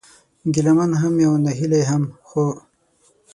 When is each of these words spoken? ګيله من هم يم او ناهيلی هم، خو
ګيله 0.53 0.71
من 0.77 0.91
هم 1.01 1.15
يم 1.23 1.29
او 1.31 1.35
ناهيلی 1.45 1.81
هم، 1.89 2.03
خو 2.27 2.43